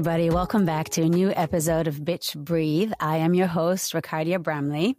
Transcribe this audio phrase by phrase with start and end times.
[0.00, 0.30] everybody.
[0.30, 2.92] Welcome back to a new episode of Bitch Breathe.
[3.00, 4.96] I am your host, Ricarda Bramley.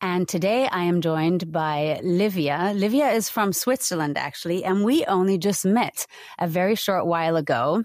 [0.00, 2.72] And today I am joined by Livia.
[2.74, 6.06] Livia is from Switzerland, actually, and we only just met
[6.38, 7.84] a very short while ago.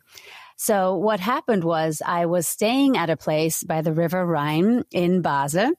[0.62, 5.22] So what happened was I was staying at a place by the River Rhine in
[5.22, 5.72] Basel.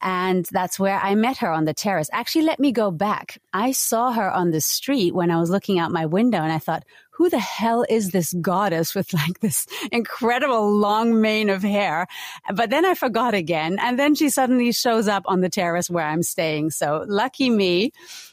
[0.00, 2.10] And that's where I met her on the terrace.
[2.12, 3.38] Actually, let me go back.
[3.52, 6.58] I saw her on the street when I was looking out my window and I
[6.58, 12.06] thought, who the hell is this goddess with like this incredible long mane of hair?
[12.52, 13.78] But then I forgot again.
[13.80, 16.70] And then she suddenly shows up on the terrace where I'm staying.
[16.70, 17.92] So lucky me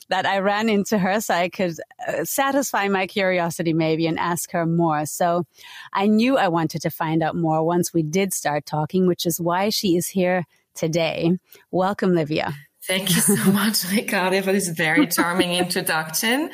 [0.09, 1.75] that I ran into her so I could
[2.05, 5.05] uh, satisfy my curiosity maybe and ask her more.
[5.05, 5.45] So
[5.93, 9.39] I knew I wanted to find out more once we did start talking, which is
[9.39, 11.37] why she is here today.
[11.71, 12.53] Welcome, Livia.
[12.87, 16.51] Thank you so much, Ricarda, for this very charming introduction.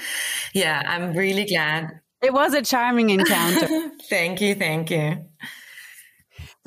[0.53, 3.91] Yeah, I'm really glad it was a charming encounter.
[4.09, 4.56] thank you.
[4.56, 5.25] Thank you.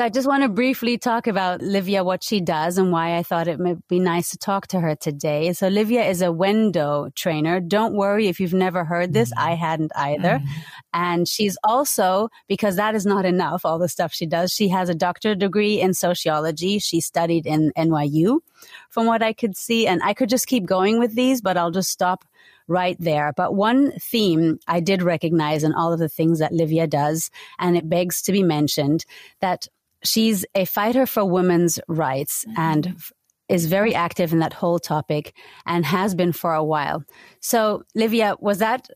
[0.00, 3.22] So I just want to briefly talk about Livia, what she does and why I
[3.22, 5.52] thought it might be nice to talk to her today.
[5.52, 7.60] So Livia is a Wendo trainer.
[7.60, 9.30] Don't worry if you've never heard this.
[9.30, 9.46] Mm-hmm.
[9.46, 10.38] I hadn't either.
[10.38, 10.60] Mm-hmm.
[10.94, 14.88] And she's also, because that is not enough, all the stuff she does, she has
[14.88, 16.78] a doctorate degree in sociology.
[16.78, 18.38] She studied in NYU
[18.88, 19.86] from what I could see.
[19.86, 22.24] And I could just keep going with these, but I'll just stop
[22.68, 23.34] right there.
[23.36, 27.76] But one theme I did recognize in all of the things that Livia does, and
[27.76, 29.04] it begs to be mentioned
[29.40, 29.68] that
[30.04, 32.60] she's a fighter for women's rights mm-hmm.
[32.60, 32.96] and
[33.48, 35.34] is very active in that whole topic
[35.66, 37.04] and has been for a while.
[37.40, 38.88] So, Livia, was that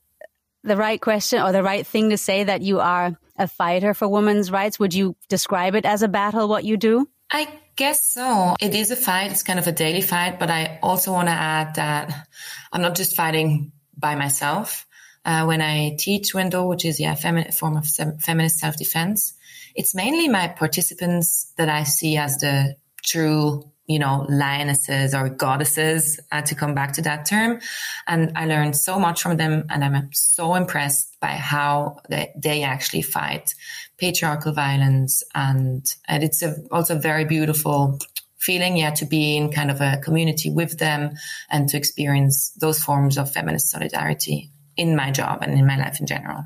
[0.63, 4.09] the right question or the right thing to say that you are a fighter for
[4.09, 4.79] women's rights?
[4.79, 7.09] Would you describe it as a battle, what you do?
[7.33, 8.55] I guess so.
[8.61, 9.33] It is a fight.
[9.33, 12.29] It's kind of a daily fight, but I also want to add that
[12.73, 14.87] I'm not just fighting by myself.
[15.25, 19.35] Uh, when I teach Wendo, which is yeah, femi- a form of sem- feminist self-defense,
[19.75, 26.21] it's mainly my participants that I see as the true, you know, lionesses or goddesses,
[26.33, 27.61] uh, to come back to that term.
[28.07, 32.63] And I learned so much from them and I'm so impressed by how they, they
[32.63, 33.55] actually fight
[33.99, 35.23] patriarchal violence.
[35.35, 37.99] And, and it's a, also very beautiful
[38.39, 41.15] feeling, yeah, to be in kind of a community with them
[41.51, 45.99] and to experience those forms of feminist solidarity in my job and in my life
[46.01, 46.45] in general.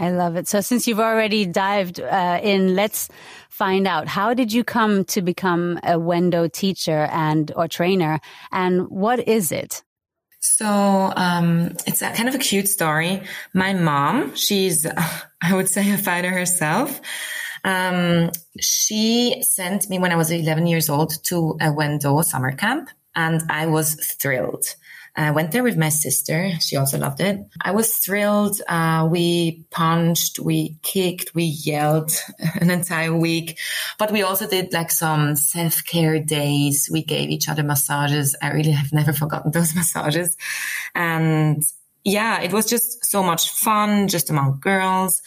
[0.00, 0.48] I love it.
[0.48, 3.10] So since you've already dived uh, in, let's
[3.50, 8.18] find out how did you come to become a Wendo teacher and or trainer,
[8.50, 9.82] and what is it?
[10.40, 13.22] So um, it's a kind of a cute story.
[13.52, 14.86] My mom, she's
[15.42, 16.98] I would say a fighter herself.
[17.62, 22.88] Um, she sent me when I was 11 years old to a Wendo summer camp,
[23.14, 24.64] and I was thrilled.
[25.24, 26.50] I went there with my sister.
[26.60, 27.40] She also loved it.
[27.60, 28.60] I was thrilled.
[28.68, 32.10] Uh, we punched, we kicked, we yelled
[32.60, 33.58] an entire week,
[33.98, 36.88] but we also did like some self care days.
[36.92, 38.36] We gave each other massages.
[38.40, 40.36] I really have never forgotten those massages.
[40.94, 41.62] And
[42.04, 45.22] yeah, it was just so much fun just among girls.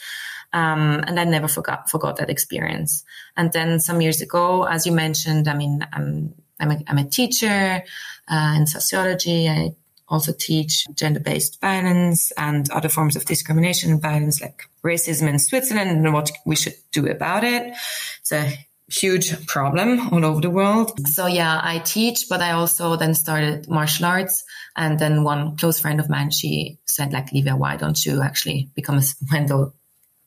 [0.52, 3.04] Um, and I never forgot forgot that experience.
[3.36, 7.04] And then some years ago, as you mentioned, I mean, I'm I'm a, I'm a
[7.04, 7.82] teacher
[8.28, 9.48] uh, in sociology.
[9.48, 9.74] I
[10.14, 15.90] also teach gender-based violence and other forms of discrimination and violence like racism in Switzerland
[15.90, 17.74] and what we should do about it.
[18.20, 18.52] It's a
[18.88, 21.06] huge problem all over the world.
[21.08, 24.44] So yeah, I teach, but I also then started martial arts.
[24.76, 28.70] And then one close friend of mine, she said like, Livia, why don't you actually
[28.74, 29.02] become a
[29.32, 29.72] Wendo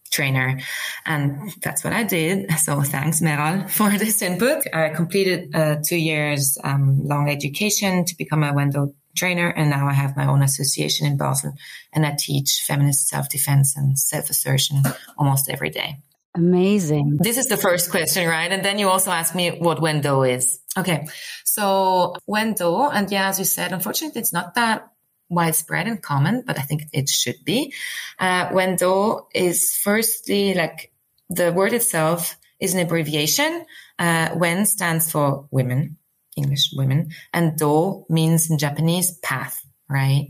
[0.10, 0.60] trainer.
[1.06, 2.50] And that's what I did.
[2.68, 4.64] So thanks, Meral, for this input.
[4.74, 9.50] I completed a two years um, long education to become a Wendo trainer.
[9.50, 11.54] And now I have my own association in Basel
[11.92, 14.84] and I teach feminist self-defense and self-assertion
[15.18, 15.98] almost every day.
[16.36, 17.18] Amazing.
[17.20, 18.52] This is the first question, right?
[18.52, 20.60] And then you also ask me what Wendo is.
[20.78, 21.08] Okay.
[21.44, 24.88] So Wendo, and yeah, as you said, unfortunately, it's not that
[25.30, 27.74] widespread and common, but I think it should be.
[28.20, 30.92] Uh, Wendo is firstly like
[31.30, 33.66] the word itself is an abbreviation.
[34.00, 35.97] Uh, Wen stands for women,
[36.38, 40.28] English women, and Do means in Japanese path, right?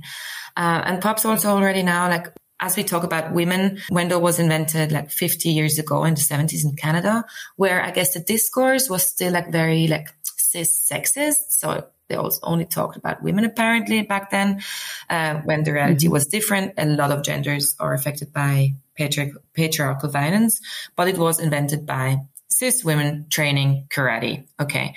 [0.56, 4.92] Uh, and perhaps also already now, like as we talk about women, Wendo was invented
[4.92, 7.24] like 50 years ago in the 70s in Canada,
[7.56, 11.52] where I guess the discourse was still like very like cis sexist.
[11.52, 14.62] So they also only talked about women apparently back then,
[15.10, 16.14] uh, when the reality mm-hmm.
[16.14, 16.74] was different.
[16.78, 20.60] A lot of genders are affected by patriarch- patriarchal violence,
[20.96, 22.22] but it was invented by
[22.58, 24.48] cis women training karate.
[24.60, 24.96] Okay.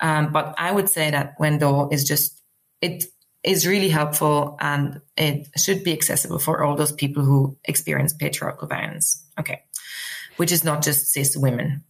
[0.00, 2.42] Um, but I would say that Wendo is just,
[2.80, 3.04] it
[3.44, 8.66] is really helpful and it should be accessible for all those people who experience patriarchal
[8.66, 9.26] violence.
[9.38, 9.60] Okay.
[10.38, 11.84] Which is not just cis women.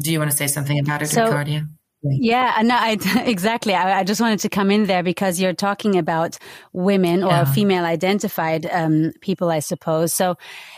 [0.00, 1.66] Do you want to say something about it, so, Ricarda?
[2.02, 2.96] Yeah, no, I,
[3.26, 3.74] exactly.
[3.74, 6.38] I, I, just wanted to come in there because you're talking about
[6.72, 7.44] women or yeah.
[7.52, 10.12] female identified um, people, I suppose.
[10.12, 10.36] So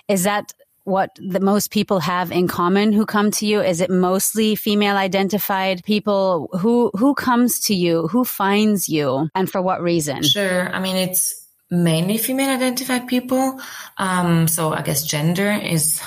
[0.09, 0.55] is that
[0.91, 3.63] what the most people have in common who come to you?
[3.63, 6.51] Is it mostly female identified people?
[6.61, 8.09] Who, who comes to you?
[8.09, 10.23] Who finds you and for what reason?
[10.23, 10.69] Sure.
[10.69, 13.61] I mean, it's mainly female identified people.
[13.97, 16.01] Um, so I guess gender is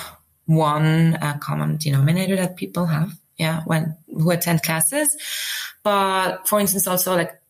[0.46, 5.16] one uh, common denominator that people have yeah, when who attend classes.
[5.82, 7.40] But for instance, also like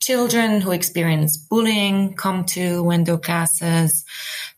[0.00, 4.04] children who experience bullying come to Wendo classes,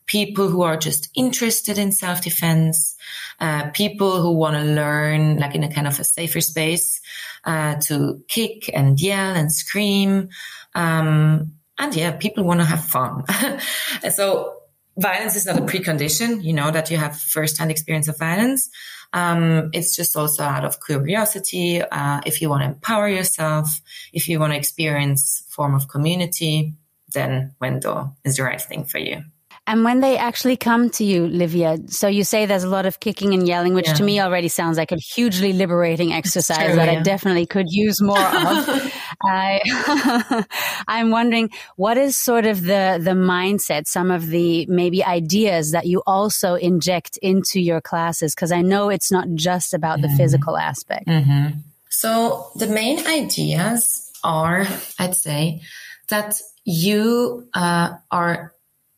[0.05, 2.95] people who are just interested in self-defense,
[3.39, 7.01] uh, people who want to learn like in a kind of a safer space,
[7.45, 10.29] uh, to kick and yell and scream.
[10.75, 13.23] Um, and yeah, people want to have fun.
[14.11, 14.57] so
[14.97, 18.69] violence is not a precondition, you know, that you have first-hand experience of violence.
[19.13, 21.81] Um, it's just also out of curiosity.
[21.81, 26.73] Uh, if you want to empower yourself, if you want to experience form of community,
[27.13, 29.23] then Wendo is the right thing for you.
[29.65, 32.99] And when they actually come to you, Livia, so you say there's a lot of
[32.99, 33.93] kicking and yelling, which yeah.
[33.93, 36.99] to me already sounds like a hugely liberating exercise true, that yeah.
[36.99, 38.93] I definitely could use more of.
[39.23, 40.45] I,
[40.89, 45.85] I'm wondering what is sort of the, the mindset, some of the maybe ideas that
[45.85, 48.35] you also inject into your classes?
[48.35, 50.11] Cause I know it's not just about mm-hmm.
[50.11, 51.07] the physical aspect.
[51.07, 51.59] Mm-hmm.
[51.87, 54.67] So the main ideas are,
[54.99, 55.61] I'd say,
[56.09, 58.53] that you uh, are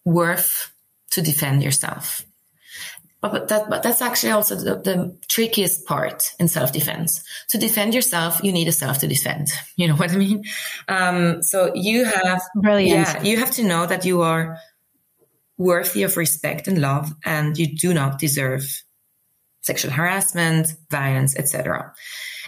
[0.06, 0.72] worth
[1.12, 2.25] to defend yourself.
[3.22, 7.24] But, that, but that's actually also the, the trickiest part in self-defense.
[7.50, 9.48] To defend yourself, you need a self to defend.
[9.78, 10.44] You know what I mean?
[10.88, 13.07] Um, so you have, Brilliant.
[13.07, 14.57] yeah, you have to know that you are
[15.57, 18.63] worthy of respect and love and you do not deserve
[19.62, 21.94] sexual harassment, violence, etc.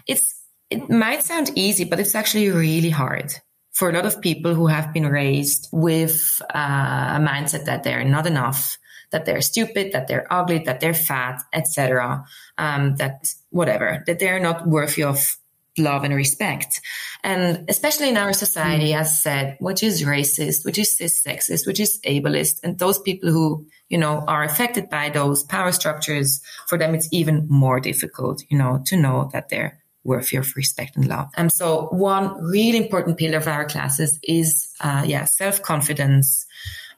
[0.07, 3.33] It's, it might sound easy, but it's actually really hard
[3.77, 8.03] for a lot of people who have been raised with uh, a mindset that they're
[8.03, 8.79] not enough,
[9.11, 12.25] that they're stupid, that they're ugly, that they're fat, etc.,
[12.57, 15.37] um, that whatever, that they're not worthy of
[15.77, 16.81] love and respect.
[17.23, 18.99] And especially in our society, mm.
[18.99, 23.29] as said, which is racist, which is cis sexist, which is ableist, and those people
[23.29, 28.41] who, you know, are affected by those power structures, for them, it's even more difficult,
[28.49, 29.77] you know, to know that they're
[30.07, 31.29] worthy of respect and love.
[31.35, 36.45] And so one really important pillar of our classes is, uh, yeah, self-confidence,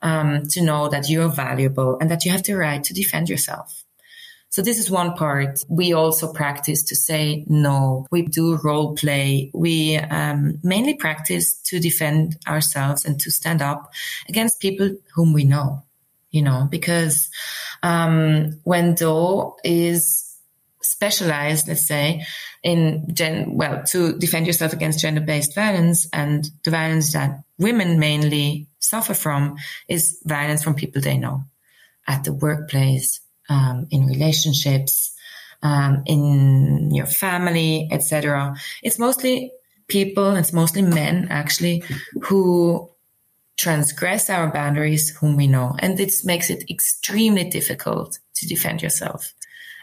[0.02, 3.84] um, to know that you're valuable and that you have the right to defend yourself.
[4.52, 5.64] So this is one part.
[5.70, 8.08] We also practice to say no.
[8.10, 9.52] We do role play.
[9.54, 13.92] We um, mainly practice to defend ourselves and to stand up
[14.28, 15.84] against people whom we know,
[16.32, 17.30] you know, because
[17.84, 20.29] um, Wendo is
[21.00, 22.26] specialized, let's say,
[22.62, 28.68] in gen, well, to defend yourself against gender-based violence and the violence that women mainly
[28.80, 29.56] suffer from
[29.88, 31.46] is violence from people they know
[32.06, 35.16] at the workplace, um, in relationships,
[35.64, 38.58] um, in your family, etc.
[38.84, 39.54] It's mostly
[39.88, 41.82] people, it's mostly men actually
[42.24, 42.90] who
[43.56, 45.78] transgress our boundaries whom we know.
[45.80, 49.34] And this makes it extremely difficult to defend yourself.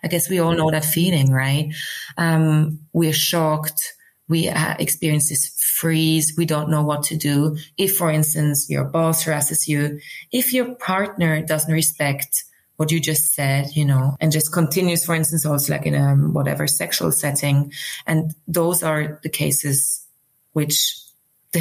[0.07, 1.75] I guess we all know that feeling, right?
[2.17, 3.93] Um, we're shocked.
[4.29, 5.49] We uh, experience this
[5.81, 6.33] freeze.
[6.39, 7.57] We don't know what to do.
[7.77, 9.99] If, for instance, your boss harasses you,
[10.31, 12.45] if your partner doesn't respect
[12.77, 16.15] what you just said, you know, and just continues, for instance, also like in a
[16.15, 17.73] whatever sexual setting.
[18.07, 20.07] And those are the cases
[20.53, 20.97] which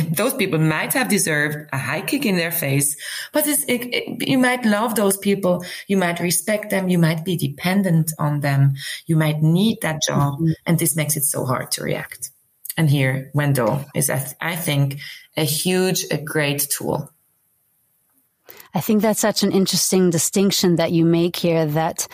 [0.03, 2.95] those people might have deserved a high kick in their face,
[3.31, 5.65] but it, it, you might love those people.
[5.87, 6.89] You might respect them.
[6.89, 8.75] You might be dependent on them.
[9.05, 10.35] You might need that job.
[10.35, 10.51] Mm-hmm.
[10.65, 12.31] And this makes it so hard to react.
[12.77, 14.99] And here, Wendo is, I think,
[15.37, 17.09] a huge, a great tool.
[18.73, 22.07] I think that's such an interesting distinction that you make here that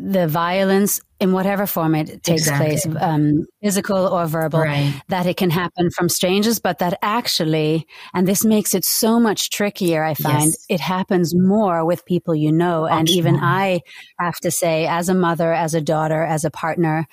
[0.00, 2.66] the violence in whatever form it takes exactly.
[2.68, 4.94] place, um, physical or verbal, right.
[5.08, 9.50] that it can happen from strangers, but that actually, and this makes it so much
[9.50, 10.66] trickier, I find, yes.
[10.68, 12.82] it happens more with people you know.
[12.82, 13.44] Much and even more.
[13.44, 13.80] I
[14.20, 17.08] have to say, as a mother, as a daughter, as a partner,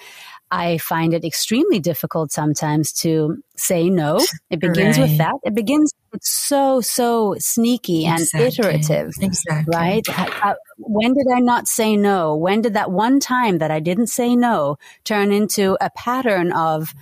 [0.52, 4.20] I find it extremely difficult sometimes to say no.
[4.50, 5.10] It begins right.
[5.10, 5.34] with that.
[5.44, 8.46] It begins, it's so, so sneaky exactly.
[8.46, 9.14] and iterative.
[9.20, 9.76] Exactly.
[9.76, 10.08] Right?
[10.78, 12.36] when did I not say no?
[12.36, 16.94] When did that one time that I didn't say no turn into a pattern of,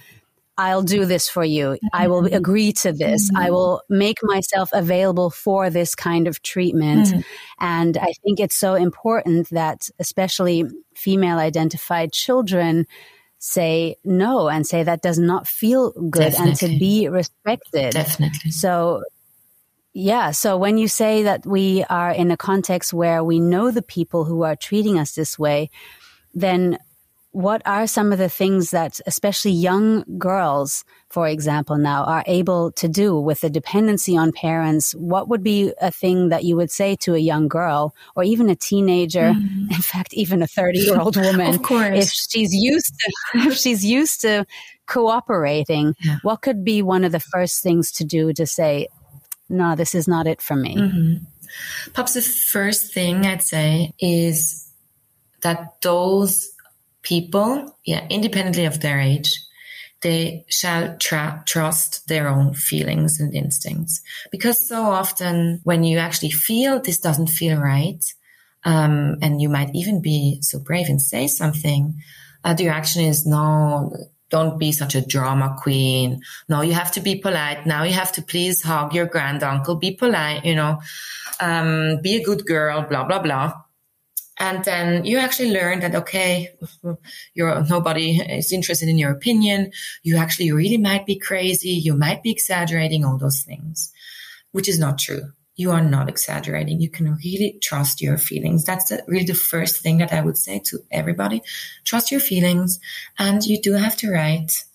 [0.58, 1.78] I'll do this for you.
[1.94, 2.36] I will mm-hmm.
[2.36, 3.30] agree to this.
[3.30, 3.44] Mm-hmm.
[3.44, 7.08] I will make myself available for this kind of treatment.
[7.08, 7.22] Mm-hmm.
[7.60, 12.86] And I think it's so important that, especially female identified children,
[13.46, 16.50] say no and say that does not feel good Definitely.
[16.50, 17.92] and to be respected.
[17.92, 18.52] Definitely.
[18.52, 19.04] So,
[19.92, 20.32] yeah.
[20.32, 24.24] So when you say that we are in a context where we know the people
[24.24, 25.70] who are treating us this way,
[26.34, 26.78] then
[27.34, 32.72] what are some of the things that especially young girls, for example, now are able
[32.74, 34.94] to do with the dependency on parents?
[34.94, 38.52] What would be a thing that you would say to a young girl or even
[38.52, 39.34] a teenager?
[39.34, 39.72] Mm.
[39.72, 41.60] In fact, even a 30 year old woman.
[41.70, 43.12] If she's used to,
[43.48, 44.46] if she's used to
[44.86, 46.20] cooperating, yeah.
[46.22, 48.88] what could be one of the first things to do to say,
[49.50, 50.76] no, this is not it for me?
[50.76, 51.24] Mm-hmm.
[51.94, 54.72] Perhaps the first thing I'd say is
[55.42, 56.53] that those
[57.04, 59.32] people, yeah, independently of their age,
[60.02, 64.02] they shall tra- trust their own feelings and instincts.
[64.32, 68.04] Because so often when you actually feel this doesn't feel right,
[68.66, 71.96] um, and you might even be so brave and say something,
[72.44, 73.96] uh, the reaction is no,
[74.30, 76.22] don't be such a drama queen.
[76.50, 77.66] No, you have to be polite.
[77.66, 79.76] Now you have to please hug your granduncle.
[79.76, 80.80] Be polite, you know,
[81.40, 83.54] um, be a good girl, blah, blah, blah.
[84.40, 86.50] And then you actually learn that, okay,
[87.34, 89.72] you're, nobody is interested in your opinion.
[90.02, 91.70] You actually really might be crazy.
[91.70, 93.92] You might be exaggerating all those things,
[94.52, 95.32] which is not true.
[95.56, 96.82] You are not exaggerating.
[96.82, 98.66] You can really trust your feelings.
[98.66, 101.44] That's the, really the first thing that I would say to everybody.
[101.84, 102.80] Trust your feelings
[103.20, 104.66] and you do have to write.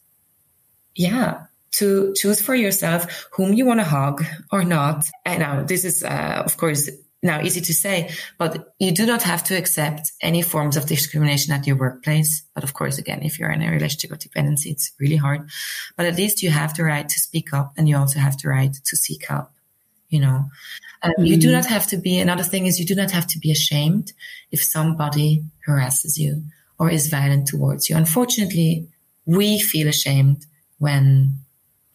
[0.95, 5.05] Yeah, to choose for yourself whom you want to hug or not.
[5.25, 6.91] And now this is, uh, of course,
[7.23, 11.53] now easy to say, but you do not have to accept any forms of discrimination
[11.53, 12.43] at your workplace.
[12.55, 15.49] But of course, again, if you're in a relationship of dependency, it's really hard.
[15.97, 18.49] But at least you have the right to speak up and you also have the
[18.49, 19.51] right to seek help.
[20.09, 20.45] You know,
[21.05, 21.25] mm-hmm.
[21.25, 21.57] you do mm-hmm.
[21.57, 24.13] not have to be, another thing is you do not have to be ashamed
[24.53, 26.45] if somebody harasses you
[26.79, 27.97] or is violent towards you.
[27.97, 28.87] Unfortunately,
[29.27, 30.47] we feel ashamed
[30.79, 31.41] when,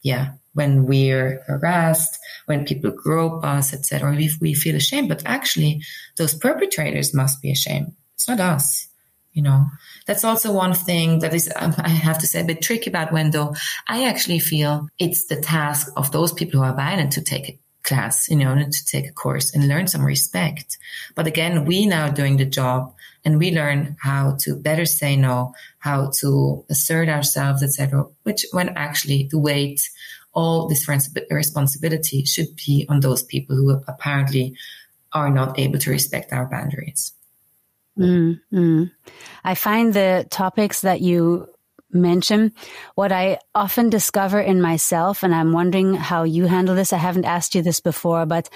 [0.01, 5.09] yeah, when we're harassed, when people grope us, etc., we, we feel ashamed.
[5.09, 5.81] But actually,
[6.17, 7.93] those perpetrators must be ashamed.
[8.15, 8.87] It's not us,
[9.33, 9.65] you know.
[10.05, 13.09] That's also one thing that is, um, I have to say, a bit tricky about
[13.09, 13.57] Wendo.
[13.87, 17.59] I actually feel it's the task of those people who are violent to take a
[17.83, 20.77] class, you know, to take a course and learn some respect.
[21.15, 22.93] But again, we now doing the job
[23.25, 28.05] and we learn how to better say no, how to assert ourselves, etc.
[28.23, 29.81] Which when actually the weight
[30.33, 30.87] all this
[31.29, 34.55] responsibility should be on those people who apparently
[35.11, 37.13] are not able to respect our boundaries.
[37.97, 38.91] Mm, mm.
[39.43, 41.47] I find the topics that you
[41.91, 42.51] mention
[42.95, 46.91] what I often discover in myself, and I'm wondering how you handle this.
[46.91, 48.49] I haven't asked you this before, but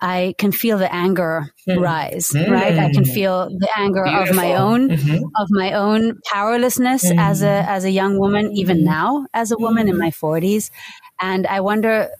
[0.00, 1.80] I can feel the anger mm.
[1.80, 2.50] rise, mm.
[2.50, 2.78] right?
[2.78, 4.28] I can feel the anger Beautiful.
[4.28, 5.24] of my own, mm-hmm.
[5.36, 7.18] of my own powerlessness mm.
[7.18, 8.86] as a, as a young woman, even mm-hmm.
[8.86, 10.70] now as a woman in my forties.
[11.20, 12.10] And I wonder,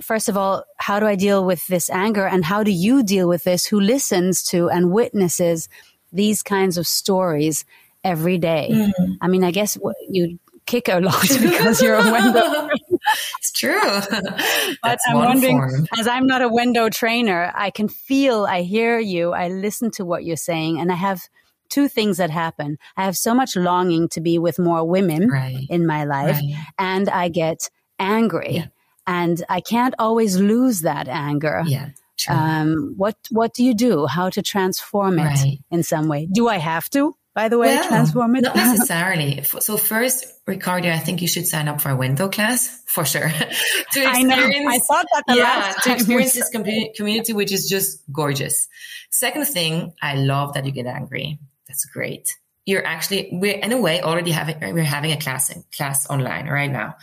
[0.00, 2.26] first of all, how do I deal with this anger?
[2.26, 5.68] And how do you deal with this who listens to and witnesses
[6.12, 7.64] these kinds of stories
[8.02, 8.68] every day?
[8.70, 9.12] Mm-hmm.
[9.20, 12.70] I mean, I guess you kick a lot because you're a Wendo.
[13.38, 13.80] it's true.
[14.82, 15.86] but I'm wondering, form.
[15.98, 20.04] as I'm not a Wendo trainer, I can feel, I hear you, I listen to
[20.04, 21.22] what you're saying, and I have
[21.68, 22.78] two things that happen.
[22.96, 25.66] I have so much longing to be with more women right.
[25.68, 26.54] in my life, right.
[26.78, 27.70] and I get
[28.04, 28.54] angry.
[28.56, 28.66] Yeah.
[29.06, 31.62] And I can't always lose that anger.
[31.66, 31.90] Yeah.
[32.28, 34.06] Um, what what do you do?
[34.06, 35.58] How to transform it right.
[35.70, 36.26] in some way?
[36.32, 37.16] Do I have to?
[37.34, 38.42] By the way, well, transform it?
[38.42, 39.42] Not necessarily.
[39.42, 43.28] so first, Ricarda, I think you should sign up for a Wendo class for sure.
[43.92, 44.36] to I know.
[44.36, 48.68] I thought that the yeah, last to experience this community, which is just gorgeous.
[49.10, 51.40] Second thing, I love that you get angry.
[51.66, 52.36] That's great.
[52.64, 56.46] You're actually we're in a way already having we're having a class in, class online
[56.46, 56.94] right now.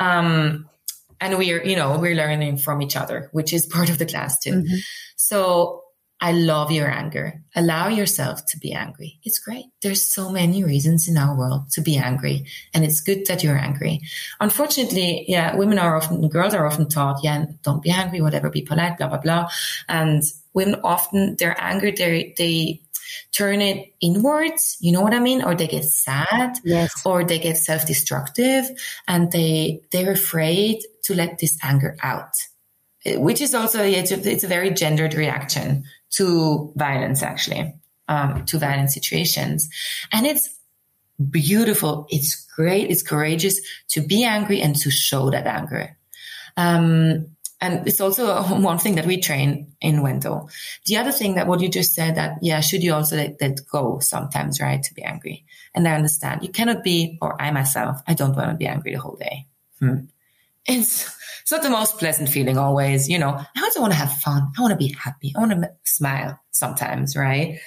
[0.00, 0.68] Um,
[1.20, 4.38] and we're, you know, we're learning from each other, which is part of the class
[4.40, 4.52] too.
[4.52, 4.76] Mm-hmm.
[5.16, 5.82] So
[6.20, 7.44] I love your anger.
[7.54, 9.20] Allow yourself to be angry.
[9.22, 9.66] It's great.
[9.82, 12.44] There's so many reasons in our world to be angry.
[12.74, 14.00] And it's good that you're angry.
[14.40, 18.62] Unfortunately, yeah, women are often, girls are often taught, yeah, don't be angry, whatever, be
[18.62, 19.48] polite, blah, blah, blah.
[19.88, 20.24] And
[20.54, 22.80] women often, their anger, they, they,
[23.32, 24.76] turn it inwards.
[24.80, 25.42] You know what I mean?
[25.42, 27.02] Or they get sad yes.
[27.04, 28.70] or they get self-destructive
[29.06, 32.32] and they, they're afraid to let this anger out,
[33.06, 37.74] which is also, it's a, it's a very gendered reaction to violence, actually,
[38.08, 39.68] um, to violent situations.
[40.12, 40.48] And it's
[41.30, 42.06] beautiful.
[42.10, 42.90] It's great.
[42.90, 45.96] It's courageous to be angry and to show that anger.
[46.56, 47.28] Um,
[47.60, 50.50] and it's also one thing that we train in Wendo.
[50.86, 53.60] The other thing that what you just said that, yeah, should you also let that
[53.70, 54.82] go sometimes, right?
[54.82, 55.44] To be angry.
[55.74, 58.92] And I understand you cannot be, or I myself, I don't want to be angry
[58.92, 59.46] the whole day.
[59.80, 60.06] Hmm.
[60.66, 64.12] It's, it's not the most pleasant feeling always, you know, I also want to have
[64.12, 64.52] fun.
[64.56, 65.32] I want to be happy.
[65.34, 67.58] I want to smile sometimes, right?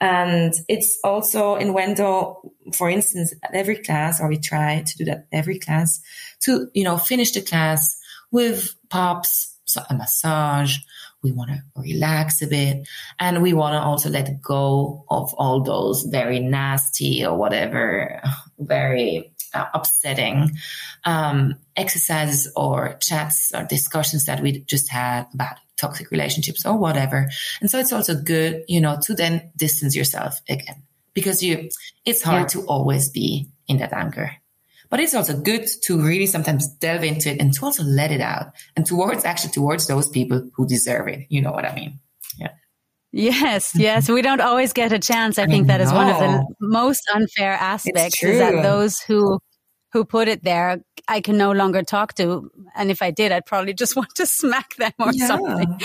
[0.00, 2.36] And it's also in Wendo,
[2.72, 6.00] for instance, at every class, or we try to do that every class
[6.40, 7.97] to, you know, finish the class
[8.30, 9.58] with pops,
[9.88, 10.78] a massage.
[11.22, 15.62] We want to relax a bit and we want to also let go of all
[15.62, 18.22] those very nasty or whatever,
[18.58, 20.52] very uh, upsetting
[21.04, 27.28] um, exercises or chats or discussions that we just had about toxic relationships or whatever.
[27.60, 30.82] And so it's also good, you know, to then distance yourself again
[31.14, 31.68] because you,
[32.04, 32.60] it's hard yeah.
[32.60, 34.32] to always be in that anger.
[34.90, 38.20] But it's also good to really sometimes delve into it and to also let it
[38.20, 41.26] out and towards actually towards those people who deserve it.
[41.28, 42.00] You know what I mean?
[42.38, 42.52] Yeah.
[43.12, 44.08] Yes, yes.
[44.08, 45.38] We don't always get a chance.
[45.38, 45.74] I, I think know.
[45.74, 49.40] that is one of the most unfair aspects is that those who
[49.92, 52.50] who put it there I can no longer talk to.
[52.76, 55.26] And if I did, I'd probably just want to smack them or yeah.
[55.26, 55.80] something.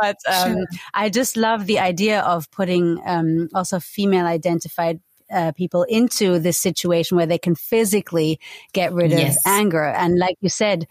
[0.00, 0.66] But um, sure.
[0.94, 6.58] I just love the idea of putting um, also female identified uh, people into this
[6.58, 8.40] situation where they can physically
[8.72, 9.38] get rid of yes.
[9.46, 9.84] anger.
[9.84, 10.86] And like you said,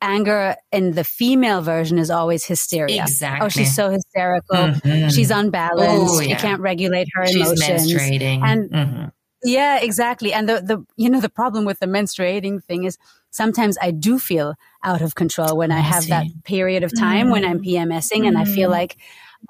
[0.00, 3.02] anger in the female version is always hysteria.
[3.02, 3.44] Exactly.
[3.44, 4.56] Oh, she's so hysterical.
[4.56, 5.08] Mm-hmm.
[5.08, 6.14] She's unbalanced.
[6.14, 6.36] Oh, yeah.
[6.36, 7.92] She can't regulate her she's emotions.
[7.92, 8.42] Menstruating.
[8.42, 9.04] And mm-hmm.
[9.44, 10.32] yeah, exactly.
[10.32, 12.98] And the, the, you know, the problem with the menstruating thing is
[13.30, 17.32] sometimes I do feel out of control when I, have that period of time mm.
[17.32, 17.92] when I'm mm-hmm.
[17.92, 18.72] PMSing and I feel mm-hmm.
[18.72, 18.96] like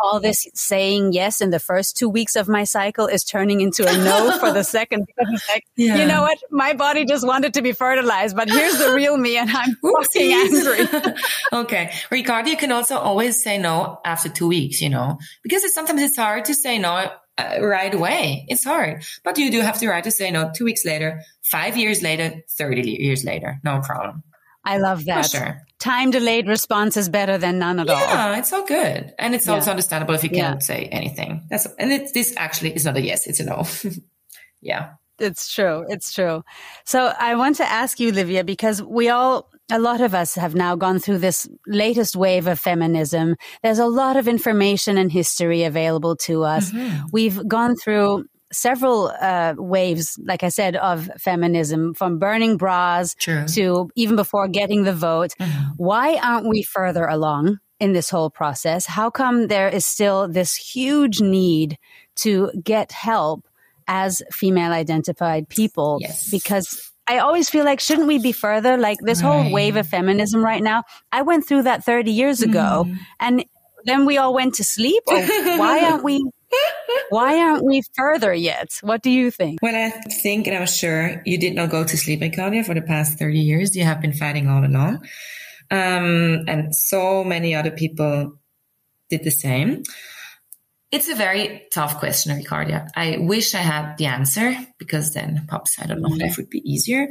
[0.01, 3.87] all this saying yes in the first two weeks of my cycle is turning into
[3.87, 5.07] a no for the second.
[5.49, 5.97] Like, yeah.
[5.97, 6.39] you know what?
[6.51, 10.33] My body just wanted to be fertilized, but here's the real me and I'm fucking
[10.33, 11.15] angry.
[11.53, 11.93] okay.
[12.11, 16.03] Ricarda, you can also always say no after two weeks, you know, because it's, sometimes
[16.03, 18.47] it's hard to say no uh, right away.
[18.49, 21.77] It's hard, but you do have the right to say no two weeks later, five
[21.77, 23.61] years later, 30 years later.
[23.65, 24.23] No problem.
[24.67, 25.27] I love that.
[25.27, 25.63] For sure.
[25.79, 28.01] Time delayed response is better than none at yeah, all.
[28.01, 29.15] Yeah, it's all good.
[29.19, 29.55] And it's yeah.
[29.55, 30.67] also understandable if you can't yeah.
[30.67, 31.47] say anything.
[31.49, 33.65] That's, and it, this actually is not a yes, it's a no.
[34.61, 34.95] yeah.
[35.19, 35.85] It's true.
[35.89, 36.43] It's true.
[36.85, 40.55] So I want to ask you, Livia, because we all, a lot of us have
[40.55, 43.37] now gone through this latest wave of feminism.
[43.63, 46.71] There's a lot of information and history available to us.
[46.71, 47.07] Mm-hmm.
[47.13, 53.47] We've gone through several uh, waves, like I said, of feminism from burning bras True.
[53.49, 55.33] to even before getting the vote.
[55.41, 55.73] Mm-hmm.
[55.77, 58.87] Why aren't we further along in this whole process?
[58.87, 61.79] How come there is still this huge need
[62.17, 63.47] to get help
[63.89, 66.29] as female identified people yes.
[66.31, 68.77] because I always feel like, shouldn't we be further?
[68.77, 69.43] Like this right.
[69.43, 70.83] whole wave of feminism right now,
[71.13, 72.99] I went through that 30 years ago mm.
[73.21, 73.45] and
[73.85, 75.03] then we all went to sleep.
[75.07, 76.25] why aren't we?
[77.11, 78.79] Why aren't we further yet?
[78.83, 79.61] What do you think?
[79.63, 82.83] Well, I think, and I'm sure you did not go to sleep, Claudia, for the
[82.83, 83.77] past 30 years.
[83.77, 85.07] You have been fighting all along.
[85.71, 88.39] Um, and so many other people
[89.09, 89.83] did the same.
[90.93, 92.89] It's a very tough question, Ricarda.
[92.95, 96.63] I wish I had the answer because then Pops, I don't know, life would be
[96.65, 97.09] easier.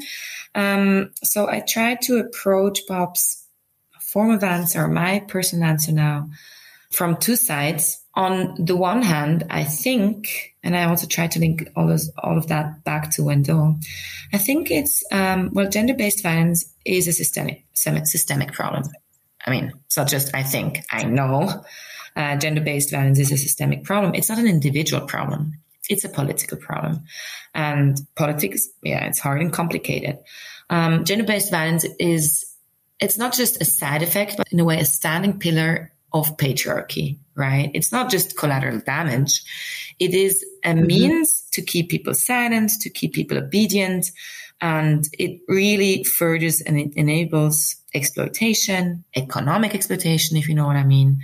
[0.56, 3.46] Um, so I tried to approach Pops
[4.00, 6.30] form of answer, my personal answer now,
[6.90, 8.02] from two sides.
[8.16, 12.38] On the one hand, I think, and I also try to link all of, all
[12.38, 13.84] of that back to Wendo.
[14.32, 18.84] I think it's, um, well, gender-based violence is a systemic, systemic problem.
[19.46, 21.64] I mean, it's not just I think, I know
[22.16, 24.16] uh, gender based violence is a systemic problem.
[24.16, 25.60] It's not an individual problem.
[25.90, 27.04] It's a political problem.
[27.54, 30.20] And politics, yeah, it's hard and complicated.
[30.70, 32.46] Um, gender based violence is,
[33.00, 37.20] it's not just a side effect, but in a way, a standing pillar of patriarchy,
[37.36, 37.72] right?
[37.74, 39.44] It's not just collateral damage.
[40.00, 40.88] It is a mm-hmm.
[40.88, 44.08] means to keep people silent, to keep people obedient.
[44.62, 50.86] And it really furthers and it enables exploitation, economic exploitation, if you know what I
[50.86, 51.20] mean.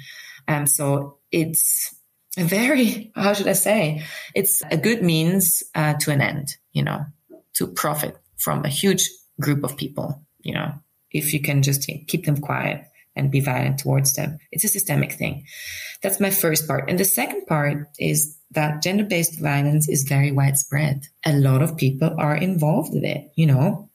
[0.48, 1.96] Um, so it's
[2.38, 4.04] a very, how should I say?
[4.36, 7.06] It's a good means uh, to an end, you know,
[7.56, 10.74] to profit from a huge group of people, you know,
[11.12, 14.38] if you can just keep them quiet and be violent towards them.
[14.52, 15.46] It's a systemic thing.
[16.02, 16.90] That's my first part.
[16.90, 21.04] And the second part is that gender based violence is very widespread.
[21.26, 23.90] A lot of people are involved with it, you know,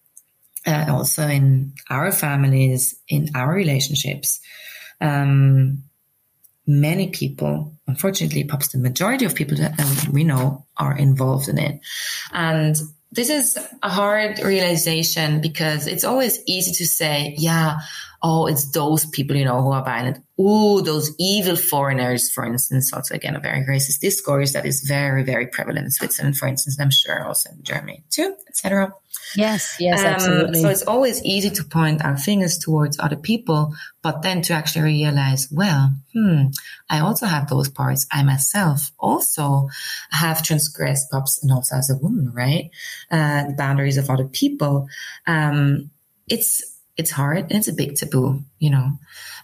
[0.67, 4.41] uh, also in our families, in our relationships.
[5.01, 5.85] Um,
[6.67, 11.81] many people, unfortunately, perhaps the majority of people that we know are involved in it.
[12.33, 12.77] And
[13.13, 17.79] this is a hard realization because it's always easy to say, yeah,
[18.23, 20.19] oh, it's those people, you know, who are violent.
[20.39, 25.23] Oh, those evil foreigners, for instance, also again, a very racist discourse that is very,
[25.23, 28.93] very prevalent in Switzerland, for instance, I'm sure also in Germany too, etc.
[29.35, 30.63] Yes, yes, um, absolutely.
[30.63, 34.83] So it's always easy to point our fingers towards other people, but then to actually
[34.83, 36.47] realize, well, hmm,
[36.89, 38.07] I also have those parts.
[38.13, 39.69] I myself also
[40.11, 42.71] have transgressed, perhaps, and also as a woman, right?
[43.11, 44.89] Uh, the boundaries of other people.
[45.27, 45.91] Um,
[46.29, 47.47] it's it's hard.
[47.51, 48.93] It's a big taboo, you know.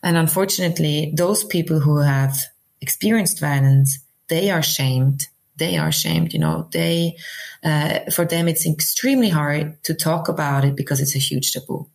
[0.03, 2.37] And unfortunately, those people who have
[2.81, 5.27] experienced violence, they are shamed.
[5.57, 6.69] They are shamed, you know.
[6.73, 7.17] They,
[7.63, 11.89] uh, for them, it's extremely hard to talk about it because it's a huge taboo.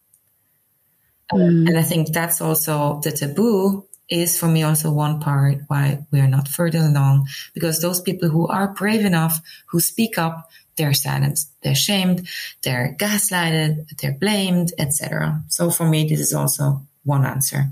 [1.31, 1.67] Mm.
[1.67, 6.27] And I think that's also the taboo is for me also one part why we're
[6.27, 11.51] not further along because those people who are brave enough, who speak up, they're silenced,
[11.61, 12.27] they're shamed,
[12.63, 15.41] they're gaslighted, they're blamed, etc.
[15.49, 17.71] So for me, this is also one answer.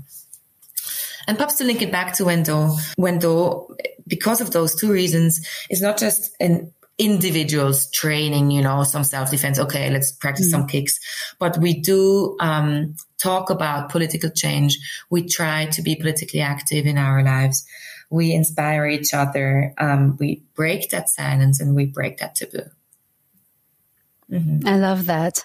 [1.26, 5.82] And perhaps to link it back to Wendo, Wendo, because of those two reasons, is
[5.82, 9.58] not just an individuals training, you know, some self-defense.
[9.58, 10.62] Okay, let's practice mm-hmm.
[10.62, 10.98] some kicks.
[11.38, 14.78] But we do um, talk about political change.
[15.10, 17.66] We try to be politically active in our lives.
[18.08, 19.74] We inspire each other.
[19.78, 22.70] Um, we break that silence and we break that taboo.
[24.30, 24.66] Mm-hmm.
[24.66, 25.44] I love that.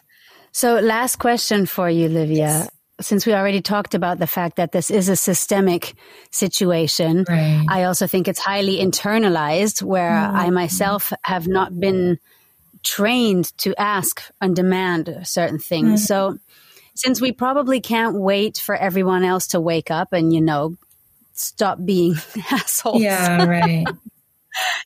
[0.52, 2.38] So, last question for you, Livia.
[2.38, 2.70] Yes.
[3.00, 5.96] Since we already talked about the fact that this is a systemic
[6.30, 7.66] situation, right.
[7.68, 10.36] I also think it's highly internalized where mm-hmm.
[10.36, 12.20] I myself have not been
[12.84, 16.02] trained to ask and demand certain things.
[16.02, 16.06] Mm-hmm.
[16.06, 16.38] So,
[16.94, 20.78] since we probably can't wait for everyone else to wake up and, you know,
[21.34, 22.16] stop being
[22.52, 23.02] assholes.
[23.02, 23.88] Yeah, right.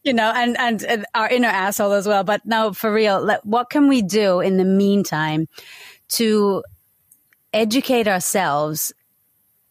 [0.03, 2.23] You know, and, and, our inner asshole as well.
[2.23, 5.47] But now, for real, what can we do in the meantime
[6.09, 6.63] to
[7.53, 8.93] educate ourselves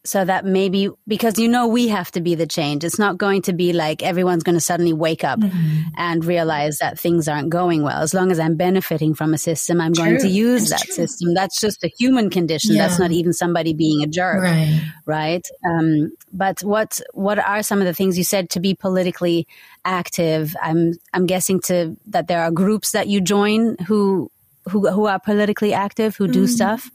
[0.07, 3.41] so that maybe because you know we have to be the change it's not going
[3.41, 5.81] to be like everyone's going to suddenly wake up mm-hmm.
[5.97, 9.81] and realize that things aren't going well as long as i'm benefiting from a system
[9.81, 10.05] i'm true.
[10.05, 10.95] going to use that true.
[10.95, 12.87] system that's just a human condition yeah.
[12.87, 15.47] that's not even somebody being a jerk right, right?
[15.67, 19.47] Um, but what what are some of the things you said to be politically
[19.85, 24.31] active i'm i'm guessing to that there are groups that you join who
[24.67, 26.49] who who are politically active who do mm.
[26.49, 26.91] stuff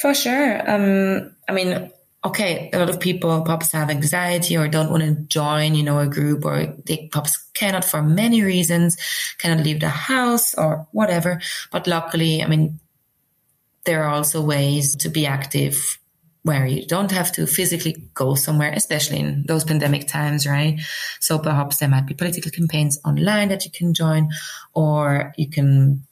[0.00, 1.90] for sure um i mean
[2.24, 5.98] okay, a lot of people perhaps have anxiety or don't want to join, you know,
[5.98, 8.96] a group or they perhaps cannot for many reasons,
[9.38, 11.40] cannot leave the house or whatever.
[11.72, 12.78] But luckily, I mean,
[13.84, 15.98] there are also ways to be active
[16.44, 20.80] where you don't have to physically go somewhere, especially in those pandemic times, right?
[21.20, 24.28] So perhaps there might be political campaigns online that you can join
[24.74, 26.04] or you can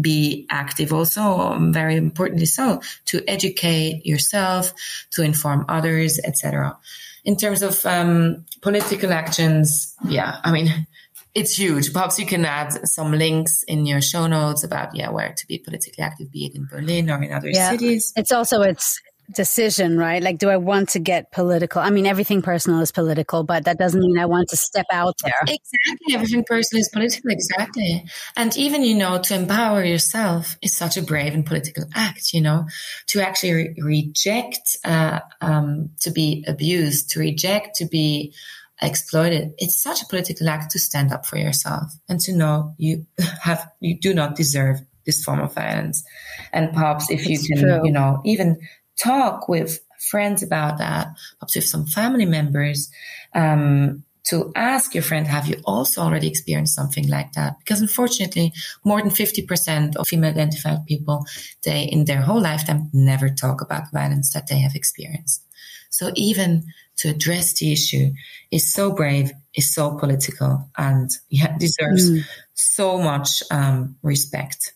[0.00, 4.72] be active also um, very importantly so to educate yourself
[5.10, 6.76] to inform others etc
[7.24, 10.86] in terms of um, political actions yeah i mean
[11.34, 11.92] it's huge.
[11.92, 15.58] Perhaps you can add some links in your show notes about yeah where to be
[15.58, 17.70] politically active be it in berlin or in other yeah.
[17.70, 18.12] cities.
[18.16, 19.00] It's also it's
[19.32, 20.22] decision, right?
[20.22, 21.80] Like, do I want to get political?
[21.80, 25.14] I mean, everything personal is political, but that doesn't mean I want to step out
[25.22, 25.32] there.
[25.42, 26.14] Exactly.
[26.14, 27.30] Everything personal is political.
[27.30, 28.04] Exactly.
[28.36, 32.40] And even, you know, to empower yourself is such a brave and political act, you
[32.40, 32.66] know,
[33.08, 38.34] to actually re- reject, uh, um, to be abused, to reject, to be
[38.82, 39.54] exploited.
[39.58, 43.06] It's such a political act to stand up for yourself and to know you
[43.42, 46.04] have, you do not deserve this form of violence.
[46.52, 47.80] And perhaps if you can, true.
[47.84, 48.58] you know, even
[49.02, 49.80] talk with
[50.10, 52.90] friends about that, perhaps with some family members,
[53.34, 57.58] um, to ask your friend, have you also already experienced something like that?
[57.58, 58.52] Because unfortunately,
[58.82, 61.26] more than 50% of female identified people,
[61.62, 65.44] they in their whole lifetime never talk about violence that they have experienced.
[65.90, 66.64] So even
[66.96, 68.12] to address the issue
[68.50, 72.24] is so brave, is so political and yeah, deserves mm.
[72.54, 74.72] so much um, respect.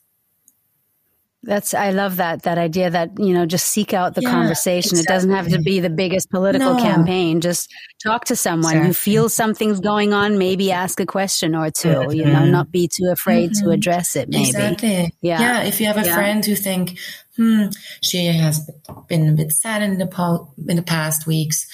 [1.44, 4.98] That's I love that that idea that you know just seek out the yeah, conversation.
[4.98, 5.01] Exactly.
[5.01, 6.83] It doesn't have to be the biggest political no.
[6.83, 7.40] campaign.
[7.40, 7.72] Just
[8.03, 8.88] talk to someone exactly.
[8.88, 10.37] who feels something's going on.
[10.37, 12.11] Maybe ask a question or 2 mm-hmm.
[12.11, 13.66] You know, not be too afraid mm-hmm.
[13.66, 14.29] to address it.
[14.29, 15.14] Maybe exactly.
[15.20, 15.62] Yeah, yeah.
[15.62, 16.14] If you have a yeah.
[16.14, 16.98] friend who think
[17.37, 17.66] hmm,
[18.03, 18.68] she has
[19.07, 21.66] been a bit sad in the, po- in the past weeks.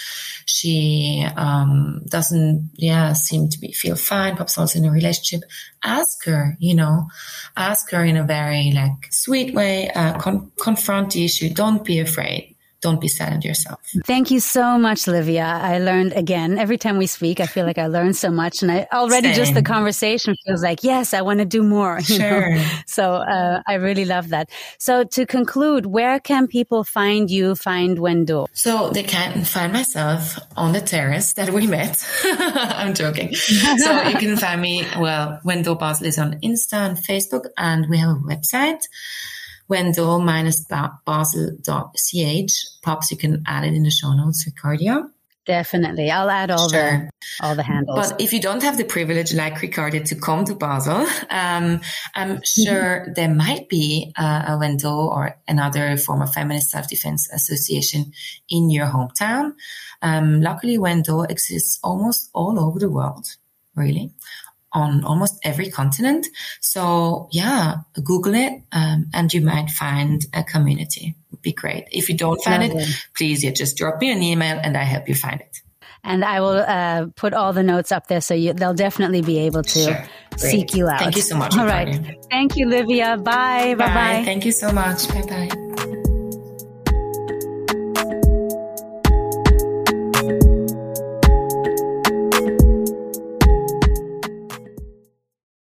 [0.47, 4.33] She um, doesn't, yeah, seem to be feel fine.
[4.33, 5.49] Perhaps also in a relationship.
[5.83, 7.09] Ask her, you know,
[7.57, 9.91] ask her in a very like sweet way.
[9.91, 11.51] Uh, con- confront the issue.
[11.51, 12.54] Don't be afraid
[12.85, 13.81] don't be sad on yourself.
[14.05, 15.47] Thank you so much, Livia.
[15.73, 17.41] I learned again every time we speak.
[17.41, 19.37] I feel like I learned so much, and I already Same.
[19.37, 22.03] just the conversation feels like yes, I want to do more.
[22.19, 22.55] sure.
[22.55, 22.65] Know?
[22.87, 23.05] So
[23.37, 24.51] uh, I really love that.
[24.79, 27.55] So to conclude, where can people find you?
[27.55, 28.49] Find Wendo?
[28.53, 32.07] So they can find myself on the terrace that we met.
[32.25, 33.35] I'm joking.
[33.35, 34.85] so you can find me.
[34.99, 38.83] Well, Wendo Basel is on Insta and Facebook, and we have a website
[39.71, 42.67] wendo-basel.ch.
[42.83, 45.09] Pops, you can add it in the show notes, Ricarda.
[45.47, 46.11] Definitely.
[46.11, 46.81] I'll add all sure.
[46.81, 47.11] the
[47.45, 48.13] all the handles.
[48.13, 51.83] But if you don't have the privilege like Ricarda to come to Basel, um,
[52.15, 58.13] I'm sure there might be uh, a Wendo or another form of feminist self-defense association
[58.49, 59.53] in your hometown.
[60.01, 63.27] Um, luckily, Wendo exists almost all over the world,
[63.75, 64.13] really
[64.75, 66.27] on almost every continent.
[66.61, 71.15] So yeah, Google it, um, and you might find a community.
[71.31, 71.87] Would be great.
[71.91, 72.83] If you don't find Lovely.
[72.83, 75.59] it, please yeah, just drop me an email and I help you find it.
[76.07, 79.39] And I will uh, put all the notes up there so you, they'll definitely be
[79.39, 80.05] able to sure.
[80.37, 80.99] seek you out.
[80.99, 81.57] Thank you so much.
[81.57, 82.19] All right.
[82.31, 83.17] Thank you, Livia.
[83.17, 83.75] Bye.
[83.75, 84.23] Bye bye.
[84.25, 85.09] Thank you so much.
[85.09, 86.01] Bye bye.